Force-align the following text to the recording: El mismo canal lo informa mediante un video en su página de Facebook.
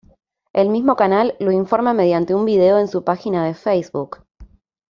El 0.51 0.69
mismo 0.69 0.95
canal 0.95 1.35
lo 1.39 1.51
informa 1.51 1.93
mediante 1.93 2.33
un 2.33 2.43
video 2.43 2.79
en 2.79 2.87
su 2.87 3.03
página 3.03 3.45
de 3.45 3.53
Facebook. 3.53 4.25